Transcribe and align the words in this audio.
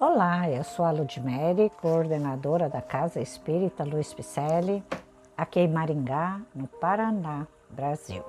Olá, 0.00 0.48
eu 0.48 0.62
sou 0.62 0.84
a 0.84 0.92
Ludmere, 0.92 1.72
coordenadora 1.82 2.68
da 2.68 2.80
Casa 2.80 3.20
Espírita 3.20 3.82
Luiz 3.82 4.14
Picelli, 4.14 4.80
aqui 5.36 5.58
em 5.58 5.66
Maringá, 5.66 6.40
no 6.54 6.68
Paraná, 6.68 7.48
Brasil. 7.68 8.22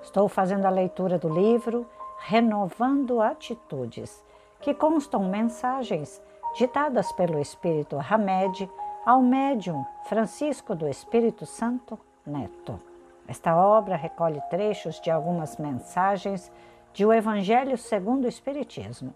Estou 0.00 0.30
fazendo 0.30 0.64
a 0.64 0.70
leitura 0.70 1.18
do 1.18 1.28
livro 1.28 1.86
Renovando 2.20 3.20
Atitudes, 3.20 4.24
que 4.62 4.72
constam 4.72 5.28
mensagens 5.28 6.22
ditadas 6.56 7.12
pelo 7.12 7.38
Espírito 7.38 7.98
Hamed 7.98 8.66
ao 9.04 9.20
médium 9.20 9.84
Francisco 10.04 10.74
do 10.74 10.88
Espírito 10.88 11.44
Santo 11.44 11.98
Neto. 12.24 12.80
Esta 13.28 13.54
obra 13.54 13.94
recolhe 13.94 14.40
trechos 14.48 14.98
de 14.98 15.10
algumas 15.10 15.58
mensagens 15.58 16.50
de 16.94 17.04
O 17.04 17.12
Evangelho 17.12 17.76
segundo 17.76 18.24
o 18.24 18.28
Espiritismo 18.28 19.14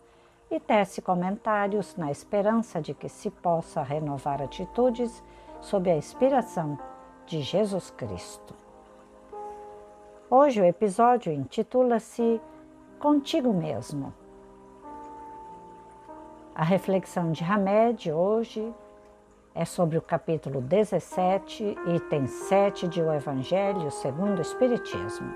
e 0.51 0.61
tece 0.61 1.03
comentários 1.03 1.97
na 1.97 2.11
esperança 2.11 2.81
de 2.81 2.95
que 2.95 3.09
se 3.09 3.31
possa 3.31 3.83
renovar 3.83 4.43
atitudes 4.43 5.23
sob 5.61 5.91
a 5.91 5.97
inspiração 5.97 6.79
de 7.27 7.41
Jesus 7.41 7.91
Cristo. 7.91 8.55
Hoje 10.31 10.61
o 10.61 10.65
episódio 10.65 11.33
intitula-se 11.33 12.41
Contigo 12.99 13.53
Mesmo. 13.53 14.13
A 16.55 16.63
reflexão 16.63 17.33
de 17.33 17.43
Hamed 17.43 18.13
hoje 18.13 18.73
é 19.55 19.65
sobre 19.65 19.97
o 19.97 20.03
capítulo 20.03 20.61
17, 20.61 21.77
item 21.95 22.27
7 22.27 22.89
de 22.89 23.01
O 23.03 23.13
Evangelho 23.13 23.91
segundo 23.91 24.39
o 24.39 24.43
Espiritismo. 24.43 25.33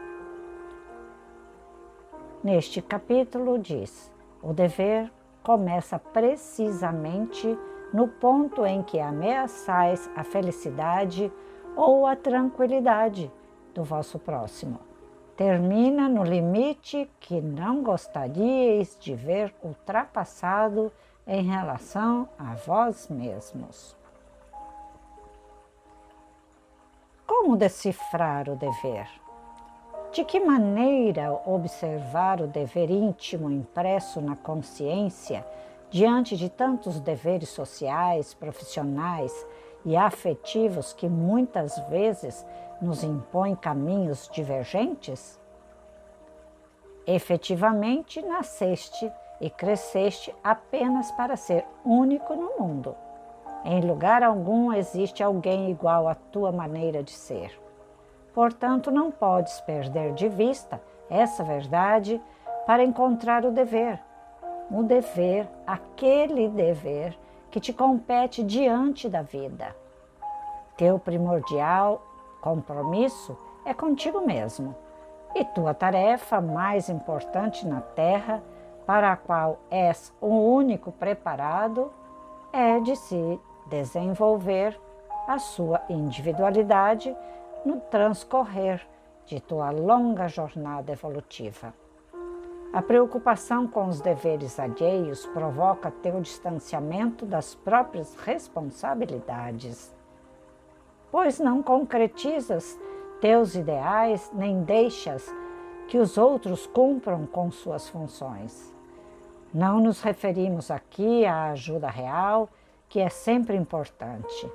Neste 2.43 2.83
capítulo 2.83 3.59
diz: 3.59 4.11
o 4.49 4.55
dever 4.55 5.13
começa 5.43 5.99
precisamente 5.99 7.47
no 7.93 8.09
ponto 8.09 8.65
em 8.65 8.83
que 8.83 8.99
ameaçais 8.99 10.11
a 10.17 10.25
felicidade 10.25 11.31
ou 11.77 12.07
a 12.07 12.17
tranquilidade 12.17 13.31
do 13.75 13.85
vosso 13.85 14.19
próximo. 14.19 14.81
Termina 15.37 16.09
no 16.09 16.25
limite 16.25 17.11
que 17.21 17.43
não 17.43 17.83
gostaríeis 17.83 18.97
de 18.99 19.15
ver 19.15 19.55
ultrapassado 19.63 20.91
em 21.27 21.43
relação 21.43 22.27
a 22.39 22.55
vós 22.55 23.07
mesmos. 23.09 23.95
Como 27.27 27.55
decifrar 27.55 28.49
o 28.49 28.57
dever? 28.57 29.28
De 30.19 30.25
que 30.25 30.41
maneira 30.41 31.33
observar 31.47 32.41
o 32.41 32.49
dever 32.49 32.91
íntimo 32.91 33.49
impresso 33.49 34.21
na 34.21 34.35
consciência 34.35 35.47
diante 35.91 36.37
de 36.37 36.49
tantos 36.49 36.99
deveres 36.99 37.51
sociais, 37.51 38.35
profissionais 38.35 39.33
e 39.85 39.97
afetivos 39.97 40.93
que 40.93 41.09
muitas 41.09 41.79
vezes 41.89 42.45
nos 42.83 43.05
impõem 43.05 43.55
caminhos 43.55 44.29
divergentes? 44.33 45.41
Efetivamente, 47.07 48.21
nasceste 48.21 49.09
e 49.41 49.49
cresceste 49.49 50.35
apenas 50.43 51.13
para 51.13 51.37
ser 51.37 51.65
único 51.85 52.35
no 52.35 52.59
mundo 52.59 52.97
em 53.65 53.83
lugar 53.83 54.25
algum 54.25 54.73
existe 54.73 55.23
alguém 55.23 55.71
igual 55.71 56.09
à 56.09 56.17
tua 56.17 56.51
maneira 56.51 57.05
de 57.05 57.13
ser. 57.13 57.68
Portanto, 58.35 58.91
não 58.91 59.11
podes 59.11 59.61
perder 59.63 60.13
de 60.13 60.29
vista 60.29 60.81
essa 61.11 61.43
verdade 61.43 62.21
para 62.67 62.85
encontrar 62.85 63.45
o 63.45 63.51
dever. 63.51 63.99
O 64.71 64.83
dever, 64.83 65.49
aquele 65.67 66.49
dever 66.49 67.19
que 67.51 67.59
te 67.59 67.73
compete 67.73 68.43
diante 68.43 69.09
da 69.09 69.23
vida. 69.23 69.75
Teu 70.77 70.99
primordial 70.99 72.03
compromisso 72.41 73.37
é 73.65 73.73
contigo 73.73 74.21
mesmo. 74.21 74.75
E 75.35 75.45
tua 75.45 75.75
tarefa 75.75 76.41
mais 76.41 76.89
importante 76.89 77.67
na 77.67 77.81
terra, 77.81 78.43
para 78.87 79.13
a 79.13 79.17
qual 79.17 79.59
és 79.71 80.13
o 80.21 80.29
único 80.29 80.93
preparado, 80.93 81.93
é 82.53 82.81
de 82.81 82.97
se 82.97 83.41
desenvolver 83.67 84.79
a 85.27 85.39
sua 85.39 85.83
individualidade 85.91 87.15
no 87.69 87.81
transcorrer 87.83 88.81
de 89.27 89.39
tua 89.41 89.71
longa 89.71 90.27
jornada 90.27 90.91
evolutiva. 90.91 91.75
A 92.73 92.81
preocupação 92.81 93.69
com 93.69 93.87
os 93.89 94.01
deveres 94.01 94.59
alheios 94.59 95.27
provoca 95.27 95.91
teu 95.91 96.19
distanciamento 96.19 97.27
das 97.27 97.55
próprias 97.55 98.15
responsabilidades, 98.15 99.95
pois 101.13 101.39
não 101.39 101.63
concretizas 101.63 102.81
teus 103.21 103.55
ideais 103.55 104.31
nem 104.33 104.63
deixas 104.63 105.31
que 105.89 105.99
os 105.99 106.17
outros 106.17 106.67
cumpram 106.67 107.27
com 107.27 107.51
suas 107.51 107.87
funções. 107.87 108.75
Não 109.53 109.79
nos 109.79 110.01
referimos 110.01 110.71
aqui 110.71 111.27
à 111.27 111.51
ajuda 111.51 111.91
real 111.91 112.49
que 112.89 112.99
é 112.99 113.11
sempre 113.11 113.59
importante, 113.59 114.51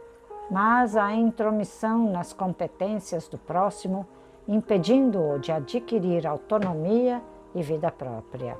mas 0.49 0.95
a 0.95 1.13
intromissão 1.13 2.11
nas 2.11 2.33
competências 2.33 3.27
do 3.27 3.37
próximo, 3.37 4.05
impedindo-o 4.47 5.39
de 5.39 5.51
adquirir 5.51 6.27
autonomia 6.27 7.21
e 7.55 7.61
vida 7.61 7.91
própria. 7.91 8.57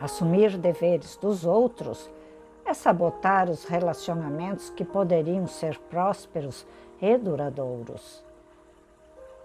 Assumir 0.00 0.58
deveres 0.58 1.16
dos 1.16 1.46
outros 1.46 2.10
é 2.64 2.74
sabotar 2.74 3.48
os 3.48 3.64
relacionamentos 3.64 4.70
que 4.70 4.84
poderiam 4.84 5.46
ser 5.46 5.78
prósperos 5.78 6.66
e 7.00 7.16
duradouros. 7.16 8.24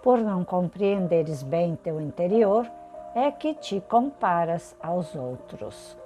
Por 0.01 0.19
não 0.19 0.44
compreenderes 0.44 1.44
bem 1.44 1.75
teu 1.75 2.00
interior, 2.00 2.66
é 3.13 3.31
que 3.31 3.53
te 3.53 3.81
comparas 3.81 4.75
aos 4.81 5.16
outros 5.16 5.97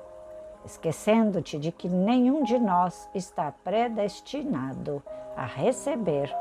esquecendo-te 0.66 1.58
de 1.58 1.72
que 1.72 1.90
nenhum 1.90 2.44
de 2.44 2.58
nós 2.58 3.10
está 3.14 3.52
predestinado 3.64 5.04
a 5.36 5.46
receber 5.46 6.34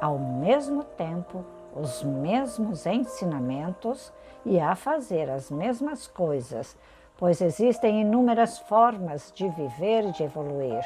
ao 0.00 0.18
mesmo 0.18 0.84
tempo 0.84 1.44
os 1.74 2.02
mesmos 2.02 2.86
ensinamentos 2.86 4.12
e 4.44 4.60
a 4.60 4.74
fazer 4.74 5.30
as 5.30 5.50
mesmas 5.50 6.06
coisas, 6.06 6.76
pois 7.16 7.40
existem 7.40 8.02
inúmeras 8.02 8.58
formas 8.58 9.32
de 9.34 9.48
viver 9.48 10.04
e 10.04 10.12
de 10.12 10.22
evoluir. 10.22 10.84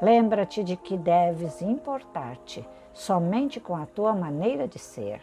Lembra-te 0.00 0.64
de 0.64 0.76
que 0.76 0.96
deves 0.96 1.62
importar-te 1.62 2.66
somente 2.92 3.60
com 3.60 3.76
a 3.76 3.86
tua 3.86 4.14
maneira 4.14 4.66
de 4.66 4.78
ser. 4.78 5.20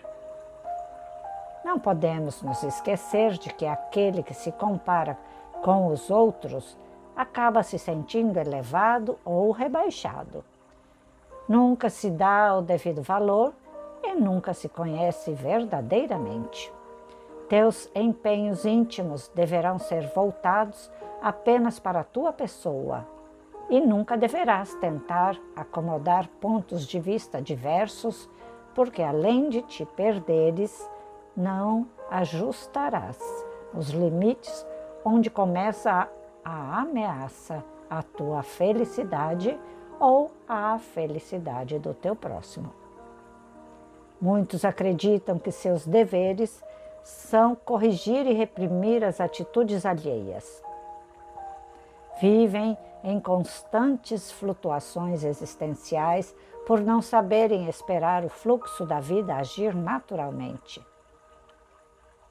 Não 1.63 1.77
podemos 1.77 2.41
nos 2.41 2.63
esquecer 2.63 3.33
de 3.33 3.53
que 3.53 3.65
aquele 3.65 4.23
que 4.23 4.33
se 4.33 4.51
compara 4.51 5.17
com 5.63 5.87
os 5.87 6.09
outros, 6.09 6.77
acaba 7.15 7.63
se 7.63 7.77
sentindo 7.77 8.39
elevado 8.39 9.17
ou 9.25 9.51
rebaixado. 9.51 10.43
Nunca 11.47 11.89
se 11.89 12.09
dá 12.09 12.57
o 12.57 12.61
devido 12.61 13.01
valor 13.01 13.53
e 14.03 14.13
nunca 14.15 14.53
se 14.53 14.69
conhece 14.69 15.33
verdadeiramente. 15.33 16.71
Teus 17.47 17.89
empenhos 17.95 18.63
íntimos 18.65 19.27
deverão 19.33 19.79
ser 19.79 20.07
voltados 20.13 20.91
apenas 21.21 21.79
para 21.79 22.01
a 22.01 22.03
tua 22.03 22.31
pessoa 22.31 23.05
e 23.69 23.79
nunca 23.79 24.17
deverás 24.17 24.73
tentar 24.75 25.37
acomodar 25.55 26.27
pontos 26.39 26.87
de 26.87 26.99
vista 26.99 27.41
diversos, 27.41 28.29
porque 28.73 29.01
além 29.01 29.49
de 29.49 29.61
te 29.61 29.85
perderes, 29.85 30.89
não 31.35 31.87
ajustarás 32.09 33.19
os 33.73 33.89
limites 33.89 34.65
onde 35.03 35.29
começa 35.29 36.09
a 36.43 36.81
ameaça 36.81 37.63
à 37.89 38.03
tua 38.03 38.43
felicidade 38.43 39.59
ou 39.99 40.31
à 40.47 40.77
felicidade 40.79 41.77
do 41.79 41.93
teu 41.93 42.15
próximo. 42.15 42.73
Muitos 44.21 44.65
acreditam 44.65 45.39
que 45.39 45.51
seus 45.51 45.85
deveres 45.85 46.63
são 47.03 47.55
corrigir 47.55 48.25
e 48.27 48.33
reprimir 48.33 49.03
as 49.03 49.21
atitudes 49.21 49.85
alheias. 49.85 50.61
Vivem 52.19 52.77
em 53.03 53.19
constantes 53.19 54.31
flutuações 54.31 55.23
existenciais 55.23 56.35
por 56.67 56.81
não 56.81 57.01
saberem 57.01 57.67
esperar 57.67 58.25
o 58.25 58.29
fluxo 58.29 58.85
da 58.85 58.99
vida 58.99 59.35
agir 59.35 59.73
naturalmente. 59.73 60.85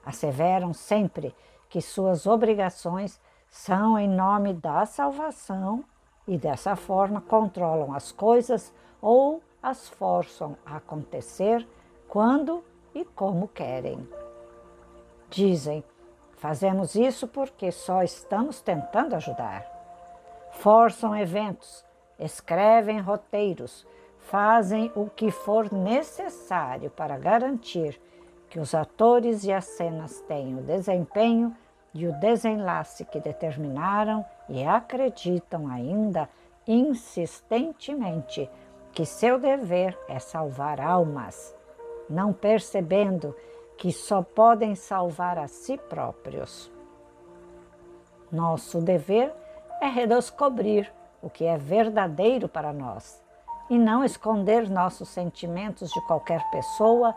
Asseveram 0.05 0.73
sempre 0.73 1.35
que 1.69 1.81
suas 1.81 2.27
obrigações 2.27 3.21
são 3.51 3.99
em 3.99 4.09
nome 4.09 4.53
da 4.53 4.85
salvação 4.87 5.85
e 6.27 6.37
dessa 6.37 6.77
forma 6.77 7.21
controlam 7.21 7.93
as 7.93 8.13
coisas 8.13 8.73
ou 9.01 9.43
as 9.63 9.89
forçam 9.89 10.57
a 10.65 10.77
acontecer 10.77 11.67
quando 12.09 12.65
e 12.95 13.05
como 13.05 13.49
querem. 13.49 14.07
Dizem, 15.31 15.85
fazemos 16.37 16.95
isso 16.95 17.27
porque 17.27 17.71
só 17.71 18.03
estamos 18.03 18.61
tentando 18.61 19.15
ajudar. 19.15 19.67
forçam 20.51 21.15
eventos, 21.15 21.85
escrevem 22.19 23.01
roteiros, 23.01 23.87
fazem 24.19 24.91
o 24.95 25.09
que 25.09 25.31
for 25.31 25.73
necessário 25.73 26.91
para 26.91 27.17
garantir 27.17 28.01
que 28.49 28.59
os 28.59 28.75
atores 28.75 29.45
e 29.45 29.53
as 29.53 29.65
cenas 29.65 30.21
tenham 30.23 30.61
o 30.61 30.63
desempenho 30.63 31.55
e 31.95 32.07
o 32.07 32.13
desenlace 32.21 33.05
que 33.05 33.21
determinaram 33.21 34.25
e 34.49 34.65
acreditam 34.65 35.69
ainda 35.69 36.29
insistentemente 36.67 38.49
que 38.93 39.05
seu 39.05 39.39
dever 39.39 39.99
é 40.09 40.19
salvar 40.19 40.81
almas, 40.81 41.55
não 42.09 42.33
percebendo 42.33 43.35
que 43.77 43.93
só 43.93 44.23
podem 44.23 44.75
salvar 44.75 45.39
a 45.39 45.47
si 45.47 45.77
próprios. 45.77 46.71
Nosso 48.31 48.81
dever 48.81 49.33
é 49.81 49.87
redescobrir 49.87 50.93
o 51.23 51.31
que 51.31 51.45
é 51.45 51.57
verdadeiro 51.57 52.49
para 52.49 52.73
nós 52.73 53.23
e 53.71 53.79
não 53.79 54.05
esconder 54.05 54.69
nossos 54.69 55.09
sentimentos 55.09 55.91
de 55.91 56.01
qualquer 56.07 56.43
pessoa 56.51 57.15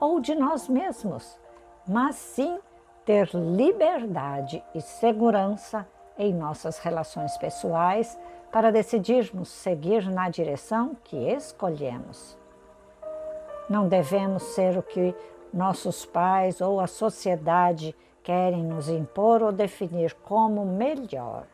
ou 0.00 0.20
de 0.20 0.34
nós 0.34 0.68
mesmos, 0.68 1.38
mas 1.86 2.16
sim 2.16 2.58
ter 3.04 3.28
liberdade 3.34 4.62
e 4.74 4.80
segurança 4.80 5.86
em 6.18 6.32
nossas 6.32 6.78
relações 6.78 7.36
pessoais 7.36 8.18
para 8.50 8.70
decidirmos 8.70 9.48
seguir 9.48 10.08
na 10.08 10.28
direção 10.28 10.96
que 11.04 11.16
escolhemos. 11.16 12.38
Não 13.68 13.88
devemos 13.88 14.42
ser 14.54 14.78
o 14.78 14.82
que 14.82 15.14
nossos 15.52 16.04
pais 16.04 16.60
ou 16.60 16.80
a 16.80 16.86
sociedade 16.86 17.94
querem 18.22 18.62
nos 18.62 18.88
impor 18.88 19.42
ou 19.42 19.52
definir 19.52 20.14
como 20.14 20.64
melhor. 20.64 21.44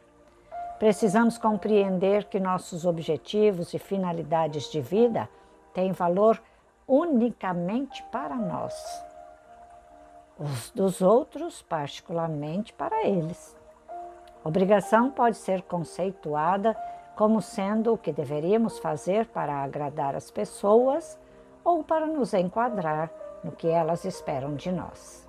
Precisamos 0.79 1.37
compreender 1.37 2.25
que 2.25 2.41
nossos 2.41 2.87
objetivos 2.87 3.75
e 3.75 3.79
finalidades 3.79 4.71
de 4.71 4.81
vida 4.81 5.29
têm 5.75 5.93
valor 5.93 6.41
unicamente 6.91 8.03
para 8.11 8.35
nós, 8.35 8.75
os 10.37 10.73
dos 10.73 11.01
outros, 11.01 11.63
particularmente 11.63 12.73
para 12.73 13.07
eles. 13.07 13.57
Obrigação 14.43 15.09
pode 15.09 15.37
ser 15.37 15.63
conceituada 15.63 16.77
como 17.15 17.41
sendo 17.41 17.93
o 17.93 17.99
que 17.99 18.13
deveríamos 18.13 18.81
fazer 18.81 19.27
para 19.27 19.63
agradar 19.63 20.17
as 20.17 20.33
pessoas 20.33 21.17
ou 21.63 21.85
para 21.85 22.07
nos 22.09 22.35
enquadrar 22.35 23.09
no 23.45 23.53
que 23.53 23.69
elas 23.69 24.05
esperam 24.05 24.57
de 24.57 24.73
nós. 24.73 25.29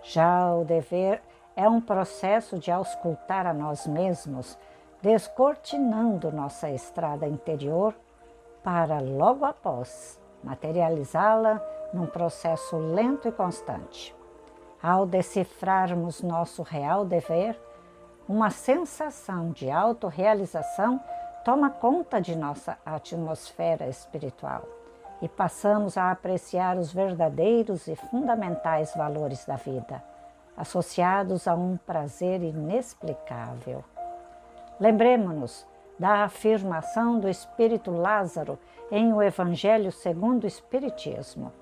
Já 0.00 0.54
o 0.54 0.64
dever 0.64 1.20
é 1.56 1.68
um 1.68 1.80
processo 1.80 2.56
de 2.56 2.70
auscultar 2.70 3.48
a 3.48 3.52
nós 3.52 3.84
mesmos, 3.84 4.56
descortinando 5.02 6.30
nossa 6.30 6.70
estrada 6.70 7.26
interior 7.26 7.96
para 8.64 8.98
logo 8.98 9.44
após 9.44 10.18
materializá-la 10.42 11.62
num 11.92 12.06
processo 12.06 12.76
lento 12.76 13.28
e 13.28 13.32
constante. 13.32 14.16
Ao 14.82 15.06
decifrarmos 15.06 16.22
nosso 16.22 16.62
real 16.62 17.04
dever, 17.04 17.60
uma 18.26 18.50
sensação 18.50 19.50
de 19.50 19.70
autorrealização 19.70 20.98
toma 21.44 21.68
conta 21.68 22.20
de 22.20 22.34
nossa 22.34 22.78
atmosfera 22.84 23.86
espiritual 23.86 24.64
e 25.20 25.28
passamos 25.28 25.96
a 25.96 26.10
apreciar 26.10 26.76
os 26.76 26.92
verdadeiros 26.92 27.86
e 27.86 27.94
fundamentais 27.94 28.94
valores 28.96 29.44
da 29.44 29.56
vida, 29.56 30.02
associados 30.56 31.46
a 31.46 31.54
um 31.54 31.76
prazer 31.76 32.42
inexplicável. 32.42 33.84
Lembremos-nos 34.80 35.66
da 35.98 36.24
afirmação 36.24 37.18
do 37.20 37.28
Espírito 37.28 37.90
Lázaro 37.90 38.58
em 38.90 39.12
O 39.12 39.22
Evangelho 39.22 39.92
segundo 39.92 40.44
o 40.44 40.48
Espiritismo. 40.48 41.52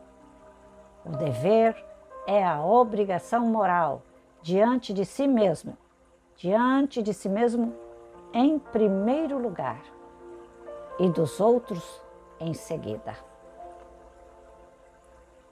O 1.04 1.10
dever 1.10 1.76
é 2.26 2.44
a 2.44 2.64
obrigação 2.64 3.46
moral 3.46 4.02
diante 4.40 4.92
de 4.92 5.04
si 5.04 5.26
mesmo, 5.26 5.76
diante 6.36 7.02
de 7.02 7.12
si 7.12 7.28
mesmo 7.28 7.74
em 8.32 8.58
primeiro 8.58 9.38
lugar 9.38 9.82
e 10.98 11.08
dos 11.08 11.40
outros 11.40 12.00
em 12.40 12.54
seguida. 12.54 13.16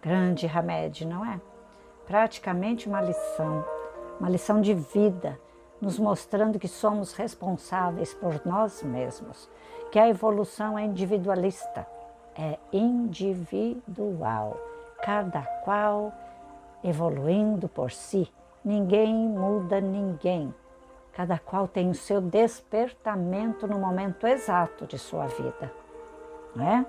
Grande 0.00 0.46
remédio, 0.46 1.06
não 1.06 1.24
é? 1.24 1.40
Praticamente 2.06 2.88
uma 2.88 3.00
lição, 3.00 3.64
uma 4.18 4.28
lição 4.28 4.60
de 4.60 4.72
vida, 4.72 5.38
nos 5.80 5.98
mostrando 5.98 6.58
que 6.58 6.68
somos 6.68 7.12
responsáveis 7.12 8.12
por 8.14 8.44
nós 8.44 8.82
mesmos, 8.82 9.48
que 9.90 9.98
a 9.98 10.08
evolução 10.08 10.78
é 10.78 10.84
individualista, 10.84 11.86
é 12.36 12.58
individual, 12.72 14.56
cada 15.02 15.42
qual 15.64 16.12
evoluindo 16.82 17.68
por 17.68 17.90
si. 17.90 18.30
Ninguém 18.64 19.14
muda 19.14 19.80
ninguém. 19.80 20.54
Cada 21.12 21.38
qual 21.38 21.66
tem 21.66 21.90
o 21.90 21.94
seu 21.94 22.20
despertamento 22.20 23.66
no 23.66 23.78
momento 23.78 24.26
exato 24.26 24.86
de 24.86 24.98
sua 24.98 25.26
vida, 25.26 25.72
não 26.54 26.64
é? 26.64 26.86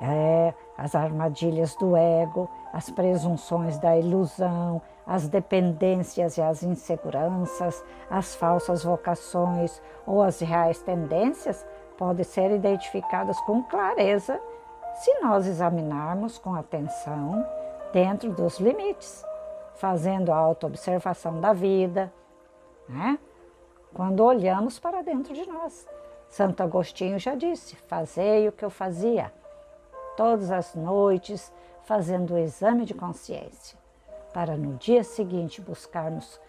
É, 0.00 0.54
as 0.76 0.94
armadilhas 0.94 1.74
do 1.74 1.96
ego, 1.96 2.48
as 2.72 2.88
presunções 2.88 3.78
da 3.78 3.96
ilusão, 3.96 4.80
as 5.08 5.26
dependências 5.26 6.36
e 6.36 6.42
as 6.42 6.62
inseguranças, 6.62 7.82
as 8.10 8.34
falsas 8.34 8.84
vocações 8.84 9.80
ou 10.06 10.22
as 10.22 10.38
reais 10.40 10.82
tendências 10.82 11.66
podem 11.96 12.24
ser 12.24 12.50
identificadas 12.50 13.40
com 13.40 13.62
clareza 13.62 14.38
se 14.96 15.18
nós 15.20 15.46
examinarmos 15.46 16.38
com 16.38 16.54
atenção 16.54 17.44
dentro 17.92 18.30
dos 18.30 18.58
limites, 18.58 19.24
fazendo 19.76 20.30
a 20.30 20.36
autoobservação 20.36 21.40
da 21.40 21.52
vida, 21.52 22.12
né? 22.88 23.18
quando 23.94 24.20
olhamos 24.20 24.78
para 24.78 25.02
dentro 25.02 25.32
de 25.32 25.46
nós. 25.48 25.88
Santo 26.28 26.62
Agostinho 26.62 27.18
já 27.18 27.34
disse: 27.34 27.76
Fazei 27.76 28.46
o 28.48 28.52
que 28.52 28.64
eu 28.64 28.70
fazia 28.70 29.32
todas 30.16 30.50
as 30.50 30.74
noites 30.74 31.52
fazendo 31.84 32.34
o 32.34 32.38
exame 32.38 32.84
de 32.84 32.92
consciência, 32.92 33.78
para 34.32 34.56
no 34.56 34.76
dia 34.76 35.02
seguinte 35.02 35.60
buscarmos 35.60 36.40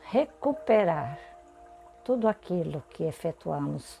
recuperar 0.00 1.18
tudo 2.04 2.26
aquilo 2.26 2.82
que 2.90 3.04
efetuamos 3.04 4.00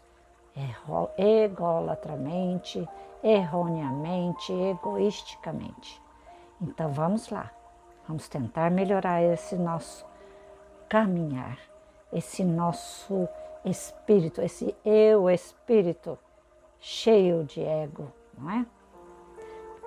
egolatramente, 1.16 2.88
erroneamente, 3.22 4.52
egoisticamente. 4.52 6.00
Então 6.60 6.90
vamos 6.92 7.28
lá, 7.28 7.50
vamos 8.06 8.28
tentar 8.28 8.70
melhorar 8.70 9.22
esse 9.22 9.56
nosso 9.56 10.06
caminhar, 10.88 11.58
esse 12.12 12.42
nosso 12.42 13.28
espírito, 13.64 14.40
esse 14.40 14.74
eu 14.84 15.28
espírito 15.28 16.18
cheio 16.80 17.44
de 17.44 17.62
ego, 17.62 18.10
não 18.36 18.50
é? 18.50 18.66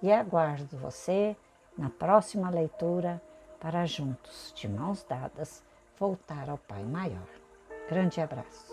e 0.00 0.12
aguardo 0.12 0.76
você 0.76 1.36
na 1.76 1.90
próxima 1.90 2.48
leitura 2.50 3.20
para 3.58 3.84
juntos, 3.86 4.52
de 4.54 4.68
mãos 4.68 5.04
dadas, 5.08 5.64
voltar 5.98 6.48
ao 6.48 6.58
Pai 6.58 6.84
Maior. 6.84 7.26
Grande 7.88 8.20
abraço. 8.20 8.66